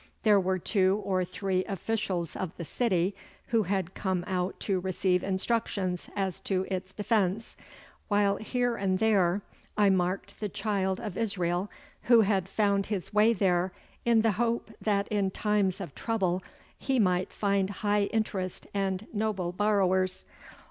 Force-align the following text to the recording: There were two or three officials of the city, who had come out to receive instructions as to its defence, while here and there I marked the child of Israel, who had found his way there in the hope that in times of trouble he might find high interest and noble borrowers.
There 0.23 0.39
were 0.39 0.57
two 0.57 0.99
or 1.05 1.23
three 1.23 1.63
officials 1.65 2.35
of 2.35 2.57
the 2.57 2.65
city, 2.65 3.15
who 3.49 3.61
had 3.61 3.93
come 3.93 4.23
out 4.25 4.59
to 4.61 4.79
receive 4.79 5.21
instructions 5.23 6.09
as 6.15 6.39
to 6.39 6.65
its 6.71 6.91
defence, 6.91 7.55
while 8.07 8.37
here 8.37 8.75
and 8.75 8.97
there 8.97 9.43
I 9.77 9.91
marked 9.91 10.39
the 10.39 10.49
child 10.49 10.99
of 10.99 11.19
Israel, 11.19 11.69
who 12.05 12.21
had 12.21 12.49
found 12.49 12.87
his 12.87 13.13
way 13.13 13.31
there 13.33 13.73
in 14.03 14.21
the 14.21 14.31
hope 14.31 14.71
that 14.81 15.07
in 15.09 15.29
times 15.29 15.79
of 15.79 15.93
trouble 15.93 16.41
he 16.79 16.97
might 16.97 17.31
find 17.31 17.69
high 17.69 18.05
interest 18.05 18.65
and 18.73 19.05
noble 19.13 19.51
borrowers. 19.51 20.25